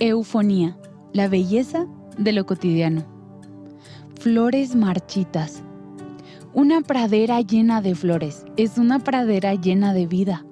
Eufonía, 0.00 0.78
la 1.12 1.26
belleza 1.26 1.86
de 2.16 2.32
lo 2.32 2.46
cotidiano. 2.46 3.04
Flores 4.20 4.76
marchitas. 4.76 5.64
Una 6.54 6.82
pradera 6.82 7.40
llena 7.40 7.82
de 7.82 7.96
flores 7.96 8.44
es 8.56 8.78
una 8.78 9.00
pradera 9.00 9.54
llena 9.54 9.92
de 9.92 10.06
vida. 10.06 10.44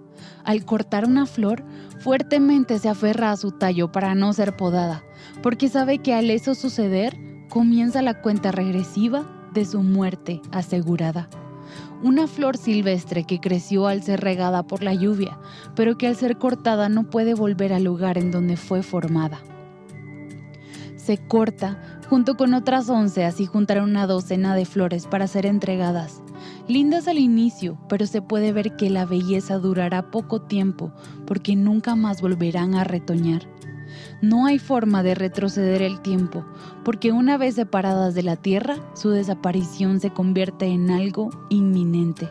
Al 0.42 0.64
cortar 0.64 1.04
una 1.04 1.26
flor, 1.26 1.62
fuertemente 2.00 2.80
se 2.80 2.88
aferra 2.88 3.30
a 3.30 3.36
su 3.36 3.52
tallo 3.52 3.92
para 3.92 4.16
no 4.16 4.32
ser 4.32 4.56
podada, 4.56 5.04
porque 5.44 5.68
sabe 5.68 5.98
que 5.98 6.12
al 6.12 6.28
eso 6.30 6.56
suceder, 6.56 7.16
comienza 7.48 8.02
la 8.02 8.20
cuenta 8.20 8.50
regresiva 8.50 9.48
de 9.54 9.64
su 9.64 9.84
muerte 9.84 10.40
asegurada 10.50 11.28
una 12.02 12.26
flor 12.26 12.56
silvestre 12.56 13.24
que 13.24 13.40
creció 13.40 13.86
al 13.86 14.02
ser 14.02 14.20
regada 14.20 14.62
por 14.62 14.82
la 14.82 14.94
lluvia, 14.94 15.38
pero 15.74 15.96
que 15.96 16.06
al 16.06 16.16
ser 16.16 16.38
cortada 16.38 16.88
no 16.88 17.04
puede 17.04 17.34
volver 17.34 17.72
al 17.72 17.84
lugar 17.84 18.18
en 18.18 18.30
donde 18.30 18.56
fue 18.56 18.82
formada. 18.82 19.40
Se 20.96 21.18
corta 21.18 22.00
junto 22.08 22.36
con 22.36 22.54
otras 22.54 22.88
once, 22.88 23.24
así 23.24 23.46
juntar 23.46 23.80
una 23.82 24.06
docena 24.06 24.54
de 24.54 24.64
flores 24.64 25.06
para 25.06 25.26
ser 25.26 25.46
entregadas. 25.46 26.22
Lindas 26.68 27.08
al 27.08 27.18
inicio, 27.18 27.78
pero 27.88 28.06
se 28.06 28.22
puede 28.22 28.52
ver 28.52 28.76
que 28.76 28.90
la 28.90 29.04
belleza 29.04 29.58
durará 29.58 30.10
poco 30.10 30.42
tiempo 30.42 30.92
porque 31.26 31.56
nunca 31.56 31.94
más 31.94 32.20
volverán 32.20 32.74
a 32.74 32.84
retoñar. 32.84 33.55
No 34.22 34.46
hay 34.46 34.58
forma 34.58 35.02
de 35.02 35.14
retroceder 35.14 35.82
el 35.82 36.00
tiempo, 36.00 36.44
porque 36.84 37.12
una 37.12 37.36
vez 37.36 37.54
separadas 37.54 38.14
de 38.14 38.22
la 38.22 38.36
Tierra, 38.36 38.76
su 38.94 39.10
desaparición 39.10 40.00
se 40.00 40.10
convierte 40.10 40.66
en 40.66 40.90
algo 40.90 41.30
inminente. 41.50 42.28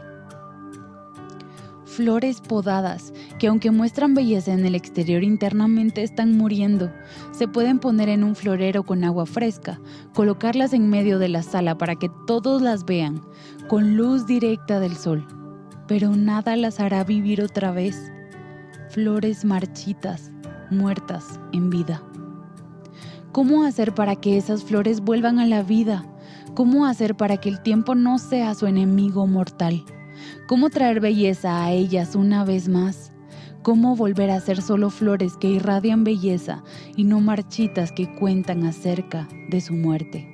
Flores 1.95 2.41
podadas, 2.41 3.13
que 3.39 3.47
aunque 3.47 3.71
muestran 3.71 4.15
belleza 4.15 4.51
en 4.51 4.65
el 4.65 4.75
exterior 4.75 5.23
internamente 5.23 6.03
están 6.03 6.35
muriendo. 6.35 6.91
Se 7.31 7.47
pueden 7.47 7.79
poner 7.79 8.09
en 8.09 8.25
un 8.25 8.35
florero 8.35 8.83
con 8.83 9.05
agua 9.05 9.25
fresca, 9.25 9.79
colocarlas 10.13 10.73
en 10.73 10.89
medio 10.89 11.19
de 11.19 11.29
la 11.29 11.41
sala 11.41 11.77
para 11.77 11.95
que 11.95 12.11
todos 12.27 12.61
las 12.61 12.83
vean, 12.83 13.21
con 13.69 13.95
luz 13.95 14.25
directa 14.25 14.81
del 14.81 14.97
sol. 14.97 15.25
Pero 15.87 16.17
nada 16.17 16.57
las 16.57 16.81
hará 16.81 17.03
vivir 17.05 17.41
otra 17.41 17.71
vez. 17.71 18.11
Flores 18.89 19.45
marchitas, 19.45 20.33
muertas 20.77 21.39
en 21.53 21.69
vida. 21.69 22.01
¿Cómo 23.31 23.63
hacer 23.63 23.93
para 23.93 24.15
que 24.15 24.37
esas 24.37 24.63
flores 24.63 25.01
vuelvan 25.01 25.39
a 25.39 25.45
la 25.45 25.61
vida? 25.61 26.05
¿Cómo 26.53 26.85
hacer 26.85 27.15
para 27.15 27.37
que 27.37 27.49
el 27.49 27.61
tiempo 27.61 27.93
no 27.93 28.17
sea 28.17 28.55
su 28.55 28.65
enemigo 28.65 29.27
mortal? 29.27 29.83
¿Cómo 30.47 30.69
traer 30.69 31.01
belleza 31.01 31.63
a 31.63 31.71
ellas 31.71 32.15
una 32.15 32.45
vez 32.45 32.69
más? 32.69 33.11
¿Cómo 33.61 33.95
volver 33.95 34.29
a 34.29 34.39
ser 34.39 34.61
solo 34.61 34.89
flores 34.89 35.37
que 35.37 35.49
irradian 35.49 36.03
belleza 36.03 36.63
y 36.95 37.03
no 37.03 37.19
marchitas 37.19 37.91
que 37.91 38.13
cuentan 38.15 38.63
acerca 38.63 39.27
de 39.49 39.59
su 39.59 39.73
muerte? 39.73 40.31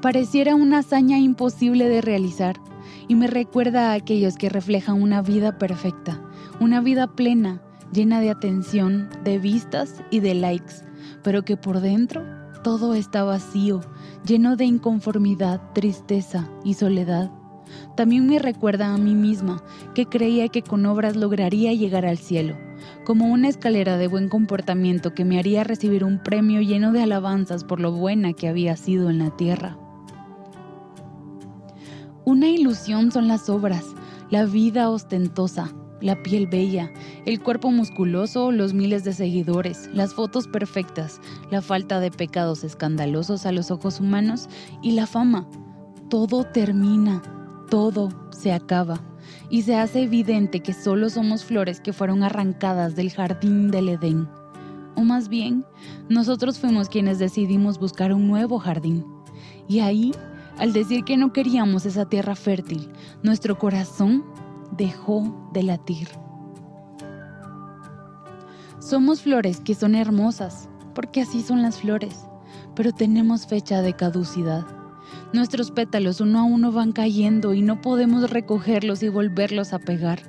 Pareciera 0.00 0.54
una 0.54 0.78
hazaña 0.78 1.18
imposible 1.18 1.88
de 1.88 2.00
realizar 2.00 2.60
y 3.08 3.14
me 3.14 3.26
recuerda 3.26 3.90
a 3.90 3.94
aquellos 3.94 4.36
que 4.36 4.48
reflejan 4.48 5.02
una 5.02 5.22
vida 5.22 5.58
perfecta, 5.58 6.22
una 6.60 6.80
vida 6.80 7.08
plena, 7.08 7.62
llena 7.92 8.20
de 8.20 8.30
atención, 8.30 9.08
de 9.24 9.38
vistas 9.38 10.02
y 10.10 10.20
de 10.20 10.34
likes, 10.34 10.74
pero 11.22 11.44
que 11.44 11.56
por 11.56 11.80
dentro 11.80 12.22
todo 12.62 12.94
está 12.94 13.24
vacío, 13.24 13.80
lleno 14.24 14.56
de 14.56 14.64
inconformidad, 14.64 15.60
tristeza 15.74 16.48
y 16.64 16.74
soledad. 16.74 17.30
También 17.96 18.26
me 18.26 18.38
recuerda 18.38 18.94
a 18.94 18.98
mí 18.98 19.14
misma 19.14 19.62
que 19.94 20.06
creía 20.06 20.48
que 20.48 20.62
con 20.62 20.86
obras 20.86 21.16
lograría 21.16 21.72
llegar 21.72 22.06
al 22.06 22.18
cielo, 22.18 22.56
como 23.04 23.26
una 23.26 23.48
escalera 23.48 23.96
de 23.96 24.08
buen 24.08 24.28
comportamiento 24.28 25.14
que 25.14 25.24
me 25.24 25.38
haría 25.38 25.64
recibir 25.64 26.04
un 26.04 26.22
premio 26.22 26.60
lleno 26.60 26.92
de 26.92 27.02
alabanzas 27.02 27.64
por 27.64 27.80
lo 27.80 27.92
buena 27.92 28.32
que 28.32 28.48
había 28.48 28.76
sido 28.76 29.10
en 29.10 29.18
la 29.18 29.30
tierra. 29.36 29.78
Una 32.24 32.48
ilusión 32.48 33.10
son 33.10 33.26
las 33.26 33.48
obras, 33.48 33.84
la 34.30 34.44
vida 34.44 34.88
ostentosa, 34.88 35.72
la 36.02 36.22
piel 36.22 36.46
bella, 36.46 36.92
el 37.24 37.40
cuerpo 37.40 37.70
musculoso, 37.70 38.52
los 38.52 38.74
miles 38.74 39.04
de 39.04 39.12
seguidores, 39.12 39.88
las 39.94 40.14
fotos 40.14 40.48
perfectas, 40.48 41.20
la 41.50 41.62
falta 41.62 42.00
de 42.00 42.10
pecados 42.10 42.64
escandalosos 42.64 43.46
a 43.46 43.52
los 43.52 43.70
ojos 43.70 44.00
humanos 44.00 44.48
y 44.82 44.92
la 44.92 45.06
fama. 45.06 45.48
Todo 46.10 46.44
termina, 46.44 47.22
todo 47.70 48.10
se 48.30 48.52
acaba 48.52 49.00
y 49.48 49.62
se 49.62 49.76
hace 49.76 50.02
evidente 50.02 50.60
que 50.60 50.72
solo 50.72 51.08
somos 51.08 51.44
flores 51.44 51.80
que 51.80 51.92
fueron 51.92 52.22
arrancadas 52.22 52.96
del 52.96 53.10
jardín 53.10 53.70
del 53.70 53.88
Edén. 53.88 54.28
O 54.94 55.02
más 55.02 55.28
bien, 55.28 55.64
nosotros 56.08 56.58
fuimos 56.58 56.88
quienes 56.88 57.18
decidimos 57.18 57.78
buscar 57.78 58.12
un 58.12 58.28
nuevo 58.28 58.58
jardín. 58.58 59.06
Y 59.68 59.80
ahí, 59.80 60.12
al 60.58 60.72
decir 60.72 61.04
que 61.04 61.16
no 61.16 61.32
queríamos 61.32 61.86
esa 61.86 62.06
tierra 62.08 62.34
fértil, 62.34 62.90
nuestro 63.22 63.58
corazón 63.58 64.24
dejó 64.76 65.50
de 65.52 65.62
latir. 65.62 66.08
Somos 68.78 69.22
flores 69.22 69.60
que 69.60 69.74
son 69.74 69.94
hermosas, 69.94 70.68
porque 70.94 71.22
así 71.22 71.42
son 71.42 71.62
las 71.62 71.78
flores, 71.78 72.26
pero 72.74 72.92
tenemos 72.92 73.46
fecha 73.46 73.80
de 73.80 73.94
caducidad. 73.94 74.66
Nuestros 75.32 75.70
pétalos 75.70 76.20
uno 76.20 76.40
a 76.40 76.42
uno 76.42 76.72
van 76.72 76.92
cayendo 76.92 77.54
y 77.54 77.62
no 77.62 77.80
podemos 77.80 78.30
recogerlos 78.30 79.02
y 79.02 79.08
volverlos 79.08 79.72
a 79.72 79.78
pegar. 79.78 80.20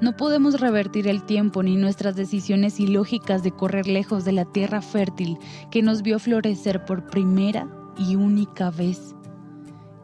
No 0.00 0.16
podemos 0.16 0.60
revertir 0.60 1.08
el 1.08 1.24
tiempo 1.24 1.62
ni 1.62 1.76
nuestras 1.76 2.16
decisiones 2.16 2.78
ilógicas 2.80 3.42
de 3.42 3.52
correr 3.52 3.86
lejos 3.86 4.24
de 4.24 4.32
la 4.32 4.44
tierra 4.44 4.82
fértil 4.82 5.38
que 5.70 5.82
nos 5.82 6.02
vio 6.02 6.18
florecer 6.18 6.84
por 6.84 7.06
primera 7.06 7.66
y 7.98 8.16
única 8.16 8.70
vez. 8.70 9.14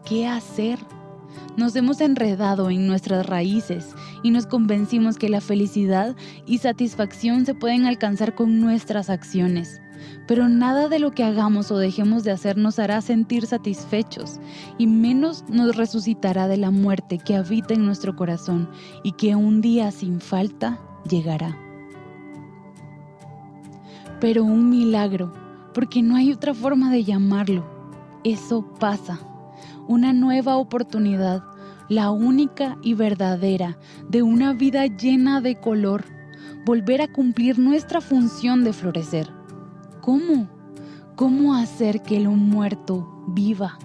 ¿Qué 0.05 0.27
hacer? 0.27 0.79
Nos 1.57 1.77
hemos 1.77 2.01
enredado 2.01 2.71
en 2.71 2.87
nuestras 2.87 3.27
raíces 3.27 3.95
y 4.23 4.31
nos 4.31 4.47
convencimos 4.47 5.19
que 5.19 5.29
la 5.29 5.41
felicidad 5.41 6.17
y 6.47 6.59
satisfacción 6.59 7.45
se 7.45 7.55
pueden 7.55 7.85
alcanzar 7.85 8.35
con 8.35 8.61
nuestras 8.61 9.11
acciones. 9.11 9.81
Pero 10.27 10.49
nada 10.49 10.89
de 10.89 10.99
lo 10.99 11.11
que 11.11 11.25
hagamos 11.25 11.71
o 11.71 11.79
dejemos 11.79 12.25
de 12.25 12.31
hacer 12.31 12.57
nos 12.57 12.79
hará 12.79 13.01
sentir 13.03 13.47
satisfechos 13.47 14.41
y 14.79 14.87
menos 14.87 15.45
nos 15.49 15.77
resucitará 15.77 16.49
de 16.49 16.57
la 16.57 16.71
muerte 16.71 17.19
que 17.19 17.37
habita 17.37 17.75
en 17.75 17.85
nuestro 17.85 18.17
corazón 18.17 18.71
y 19.03 19.13
que 19.13 19.37
un 19.37 19.61
día 19.61 19.91
sin 19.91 20.21
falta 20.21 20.81
llegará. 21.09 21.57
Pero 24.21 24.45
un 24.45 24.71
milagro, 24.71 25.33
porque 25.75 26.03
no 26.03 26.17
hay 26.17 26.33
otra 26.33 26.55
forma 26.55 26.91
de 26.91 27.05
llamarlo, 27.05 27.65
eso 28.25 28.65
pasa 28.79 29.21
una 29.89 30.13
nueva 30.13 30.57
oportunidad, 30.57 31.43
la 31.89 32.11
única 32.11 32.79
y 32.83 32.95
verdadera, 32.95 33.79
de 34.09 34.23
una 34.23 34.53
vida 34.53 34.87
llena 34.87 35.41
de 35.41 35.57
color, 35.57 36.05
volver 36.65 37.03
a 37.03 37.13
cumplir 37.13 37.59
nuestra 37.59 38.01
función 38.01 38.65
de 38.65 38.73
florecer. 38.73 39.29
¿Cómo? 40.01 40.49
¿Cómo 41.17 41.55
hacer 41.55 42.03
que 42.03 42.21
lo 42.21 42.33
muerto 42.33 43.25
viva? 43.29 43.79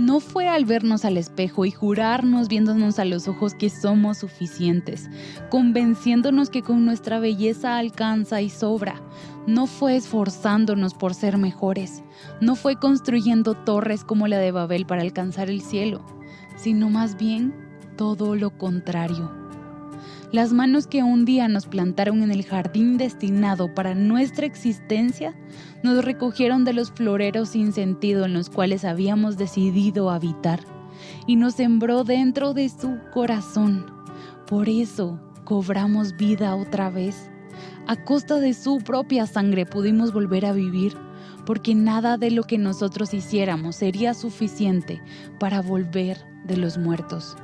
No 0.00 0.18
fue 0.20 0.48
al 0.48 0.64
vernos 0.64 1.04
al 1.04 1.18
espejo 1.18 1.66
y 1.66 1.70
jurarnos 1.70 2.48
viéndonos 2.48 2.98
a 2.98 3.04
los 3.04 3.28
ojos 3.28 3.54
que 3.54 3.68
somos 3.68 4.18
suficientes, 4.18 5.10
convenciéndonos 5.50 6.48
que 6.48 6.62
con 6.62 6.86
nuestra 6.86 7.18
belleza 7.18 7.76
alcanza 7.76 8.40
y 8.40 8.48
sobra. 8.48 9.02
No 9.46 9.66
fue 9.66 9.96
esforzándonos 9.96 10.94
por 10.94 11.14
ser 11.14 11.36
mejores, 11.36 12.02
no 12.40 12.56
fue 12.56 12.76
construyendo 12.76 13.54
torres 13.54 14.02
como 14.02 14.26
la 14.26 14.38
de 14.38 14.52
Babel 14.52 14.86
para 14.86 15.02
alcanzar 15.02 15.50
el 15.50 15.60
cielo, 15.60 16.02
sino 16.56 16.88
más 16.88 17.18
bien 17.18 17.54
todo 17.96 18.36
lo 18.36 18.56
contrario 18.56 19.39
las 20.32 20.52
manos 20.52 20.86
que 20.86 21.02
un 21.02 21.24
día 21.24 21.48
nos 21.48 21.66
plantaron 21.66 22.22
en 22.22 22.30
el 22.30 22.44
jardín 22.44 22.98
destinado 22.98 23.74
para 23.74 23.96
nuestra 23.96 24.46
existencia, 24.46 25.34
nos 25.82 26.04
recogieron 26.04 26.64
de 26.64 26.72
los 26.72 26.92
floreros 26.92 27.50
sin 27.50 27.72
sentido 27.72 28.24
en 28.24 28.34
los 28.34 28.48
cuales 28.48 28.84
habíamos 28.84 29.36
decidido 29.36 30.08
habitar 30.10 30.60
y 31.26 31.34
nos 31.34 31.54
sembró 31.54 32.04
dentro 32.04 32.54
de 32.54 32.68
su 32.68 32.98
corazón. 33.12 33.86
Por 34.46 34.68
eso 34.68 35.20
cobramos 35.44 36.16
vida 36.16 36.54
otra 36.54 36.90
vez. 36.90 37.28
A 37.88 37.96
costa 38.04 38.38
de 38.38 38.54
su 38.54 38.78
propia 38.78 39.26
sangre 39.26 39.66
pudimos 39.66 40.12
volver 40.12 40.46
a 40.46 40.52
vivir, 40.52 40.96
porque 41.44 41.74
nada 41.74 42.18
de 42.18 42.30
lo 42.30 42.44
que 42.44 42.58
nosotros 42.58 43.14
hiciéramos 43.14 43.76
sería 43.76 44.14
suficiente 44.14 45.02
para 45.40 45.60
volver 45.60 46.24
de 46.44 46.56
los 46.56 46.78
muertos. 46.78 47.36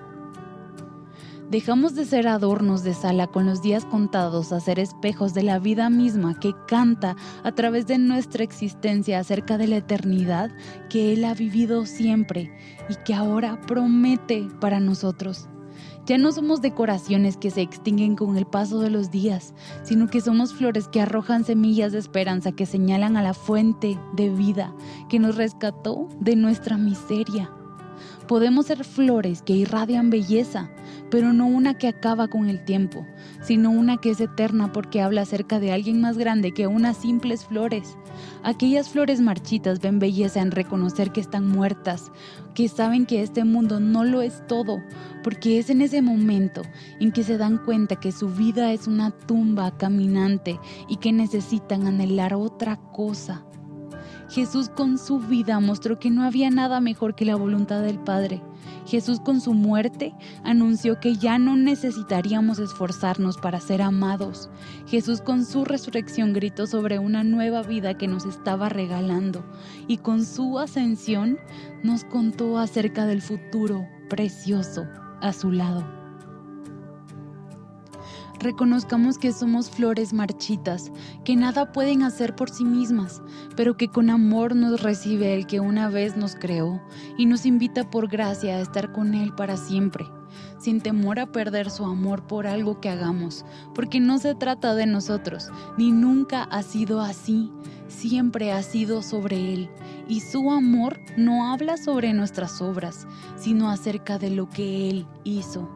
Dejamos 1.51 1.95
de 1.95 2.05
ser 2.05 2.27
adornos 2.27 2.83
de 2.83 2.93
sala 2.93 3.29
con 3.29 3.47
los 3.47 3.63
días 3.63 3.85
contados 3.85 4.53
a 4.53 4.59
ser 4.59 4.81
espejos 4.81 5.33
de 5.33 5.45
la 5.45 5.61
vida 5.61 5.89
misma 5.91 6.35
que 6.41 6.53
canta 6.67 7.15
a 7.45 7.53
través 7.53 7.87
de 7.87 7.99
nuestra 7.99 8.43
existencia 8.43 9.21
acerca 9.21 9.57
de 9.57 9.69
la 9.69 9.77
eternidad 9.77 10.51
que 10.91 11.13
Él 11.13 11.25
ha 11.25 11.35
vivido 11.35 11.87
siempre 11.87 12.53
y 12.89 12.97
que 13.05 13.15
ahora 13.15 13.61
promete 13.61 14.49
para 14.61 14.81
nosotros. 14.81 15.49
Ya 16.05 16.19
no 16.19 16.33
somos 16.33 16.63
decoraciones 16.63 17.37
que 17.37 17.53
se 17.53 17.63
extinguen 17.63 18.17
con 18.17 18.37
el 18.37 18.47
paso 18.47 18.81
de 18.81 18.91
los 18.91 19.13
días, 19.13 19.55
sino 19.85 20.09
que 20.09 20.21
somos 20.21 20.53
flores 20.53 20.89
que 20.89 21.01
arrojan 21.01 21.45
semillas 21.45 21.93
de 21.93 21.99
esperanza 21.99 22.51
que 22.51 22.67
señalan 22.67 23.17
a 23.17 23.23
la 23.23 23.35
fuente 23.35 24.01
de 24.15 24.31
vida 24.31 24.75
que 25.09 25.21
nos 25.21 25.37
rescató 25.37 26.09
de 26.19 26.35
nuestra 26.35 26.77
miseria. 26.77 27.53
Podemos 28.29 28.67
ser 28.67 28.85
flores 28.85 29.43
que 29.43 29.53
irradian 29.53 30.11
belleza, 30.11 30.71
pero 31.11 31.33
no 31.33 31.47
una 31.47 31.75
que 31.75 31.89
acaba 31.89 32.29
con 32.29 32.49
el 32.49 32.65
tiempo, 32.65 33.07
sino 33.43 33.71
una 33.71 33.97
que 33.99 34.11
es 34.11 34.21
eterna 34.21 34.73
porque 34.73 35.01
habla 35.01 35.23
acerca 35.23 35.61
de 35.61 35.73
alguien 35.73 36.01
más 36.01 36.19
grande 36.19 36.53
que 36.53 36.67
unas 36.67 36.97
simples 36.97 37.45
flores. 37.45 37.97
Aquellas 38.43 38.89
flores 38.89 39.21
marchitas 39.21 39.81
ven 39.81 39.99
belleza 39.99 40.41
en 40.41 40.51
reconocer 40.51 41.13
que 41.13 41.21
están 41.21 41.49
muertas, 41.49 42.11
que 42.55 42.69
saben 42.69 43.07
que 43.07 43.23
este 43.23 43.45
mundo 43.45 43.81
no 43.81 44.05
lo 44.05 44.23
es 44.23 44.47
todo, 44.47 44.83
porque 45.23 45.59
es 45.59 45.71
en 45.71 45.83
ese 45.83 46.03
momento 46.03 46.63
en 47.01 47.13
que 47.13 47.23
se 47.23 47.39
dan 47.39 47.59
cuenta 47.59 47.97
que 47.97 48.13
su 48.13 48.29
vida 48.29 48.73
es 48.73 48.87
una 48.87 49.11
tumba 49.11 49.77
caminante 49.77 50.59
y 50.89 50.97
que 50.97 51.13
necesitan 51.13 51.87
anhelar 51.87 52.35
otra 52.35 52.77
cosa. 52.93 53.45
Jesús 54.29 54.69
con 54.69 54.99
su 54.99 55.21
vida 55.21 55.61
mostró 55.61 55.99
que 55.99 56.11
no 56.11 56.25
había 56.25 56.51
nada 56.51 56.81
mejor 56.81 57.15
que 57.15 57.25
la 57.25 57.37
voluntad 57.37 57.83
del 57.83 57.99
Padre. 57.99 58.43
Jesús 58.87 59.21
con 59.21 59.41
su 59.41 59.55
muerte 59.55 60.15
anunció 60.45 61.01
que 61.01 61.17
ya 61.17 61.39
no 61.39 61.57
necesitaríamos 61.57 62.59
esforzarnos 62.59 63.39
para 63.39 63.61
ser 63.61 63.83
amados. 63.83 64.51
Jesús 64.87 65.21
con 65.21 65.45
su 65.45 65.65
resurrección 65.65 66.33
gritó 66.33 66.67
sobre 66.67 66.99
una 66.99 67.25
nueva 67.25 67.63
vida 67.63 67.99
que 67.99 68.09
nos 68.09 68.25
estaba 68.25 68.69
regalando 68.69 69.45
y 69.87 69.99
con 69.99 70.25
su 70.25 70.59
ascensión 70.59 71.39
nos 71.83 72.05
contó 72.05 72.59
acerca 72.59 73.07
del 73.07 73.23
futuro 73.23 73.87
precioso 74.09 74.87
a 75.21 75.33
su 75.33 75.51
lado. 75.53 75.96
Reconozcamos 78.39 79.17
que 79.17 79.33
somos 79.33 79.71
flores 79.71 80.13
marchitas, 80.13 80.93
que 81.25 81.37
nada 81.37 81.73
pueden 81.73 82.03
hacer 82.03 82.37
por 82.37 82.51
sí 82.51 82.65
mismas, 82.65 83.23
pero 83.57 83.77
que 83.77 83.89
con 83.89 84.11
amor 84.11 84.55
nos 84.55 84.83
recibe 84.83 85.35
el 85.35 85.47
que 85.47 85.59
una 85.61 85.89
vez 85.89 86.17
nos 86.17 86.35
creó 86.35 86.83
y 87.17 87.27
nos 87.27 87.47
invita 87.47 87.89
por 87.89 88.09
gracia 88.09 88.57
a 88.57 88.61
estar 88.61 88.93
con 88.93 89.15
Él 89.15 89.35
para 89.35 89.57
siempre, 89.57 90.05
sin 90.59 90.83
temor 90.83 91.19
a 91.19 91.33
perder 91.33 91.71
su 91.71 91.85
amor 91.85 92.27
por 92.27 92.47
algo 92.47 92.79
que 92.79 92.91
hagamos, 92.91 93.47
porque 93.75 94.01
no 94.01 94.19
se 94.19 94.35
trata 94.35 94.75
de 94.75 94.85
nosotros, 94.85 95.51
ni 95.79 95.91
nunca 95.91 96.45
ha 96.45 96.63
sido 96.63 97.01
así, 97.01 97.51
siempre 97.89 98.53
ha 98.53 98.63
sido 98.63 99.01
sobre 99.01 99.55
Él, 99.55 99.71
y 100.09 100.21
su 100.21 100.51
amor 100.51 101.01
no 101.17 101.51
habla 101.51 101.79
sobre 101.79 102.13
nuestras 102.13 102.61
obras, 102.61 103.07
sino 103.37 103.71
acerca 103.71 104.19
de 104.19 104.29
lo 104.29 104.51
que 104.51 104.91
Él 104.91 105.07
hizo 105.25 105.71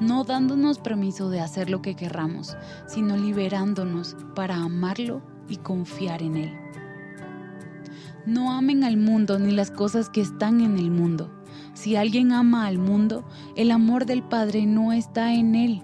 no 0.00 0.24
dándonos 0.24 0.78
permiso 0.78 1.30
de 1.30 1.40
hacer 1.40 1.70
lo 1.70 1.82
que 1.82 1.96
querramos, 1.96 2.56
sino 2.86 3.16
liberándonos 3.16 4.16
para 4.34 4.56
amarlo 4.56 5.22
y 5.48 5.56
confiar 5.56 6.22
en 6.22 6.36
Él. 6.36 6.52
No 8.26 8.52
amen 8.52 8.84
al 8.84 8.96
mundo 8.96 9.38
ni 9.38 9.52
las 9.52 9.70
cosas 9.70 10.10
que 10.10 10.20
están 10.20 10.60
en 10.60 10.78
el 10.78 10.90
mundo. 10.90 11.30
Si 11.74 11.96
alguien 11.96 12.32
ama 12.32 12.66
al 12.66 12.78
mundo, 12.78 13.24
el 13.54 13.70
amor 13.70 14.06
del 14.06 14.22
Padre 14.22 14.66
no 14.66 14.92
está 14.92 15.32
en 15.32 15.54
Él 15.54 15.82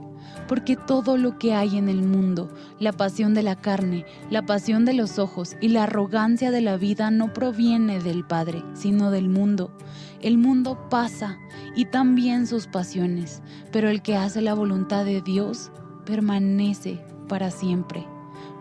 porque 0.48 0.76
todo 0.76 1.16
lo 1.16 1.38
que 1.38 1.54
hay 1.54 1.78
en 1.78 1.88
el 1.88 2.02
mundo, 2.02 2.48
la 2.78 2.92
pasión 2.92 3.34
de 3.34 3.42
la 3.42 3.56
carne, 3.56 4.04
la 4.30 4.44
pasión 4.44 4.84
de 4.84 4.94
los 4.94 5.18
ojos 5.18 5.56
y 5.60 5.68
la 5.68 5.84
arrogancia 5.84 6.50
de 6.50 6.60
la 6.60 6.76
vida 6.76 7.10
no 7.10 7.32
proviene 7.32 8.00
del 8.00 8.24
Padre, 8.24 8.62
sino 8.74 9.10
del 9.10 9.28
mundo. 9.28 9.70
El 10.20 10.38
mundo 10.38 10.88
pasa 10.88 11.38
y 11.74 11.86
también 11.86 12.46
sus 12.46 12.66
pasiones, 12.66 13.42
pero 13.72 13.88
el 13.88 14.02
que 14.02 14.16
hace 14.16 14.40
la 14.40 14.54
voluntad 14.54 15.04
de 15.04 15.20
Dios 15.20 15.70
permanece 16.04 17.00
para 17.28 17.50
siempre. 17.50 18.06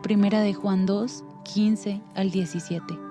Primera 0.01 0.41
de 0.41 0.53
Juan 0.53 0.85
2, 0.85 1.23
15 1.43 2.01
al 2.15 2.31
17. 2.31 3.10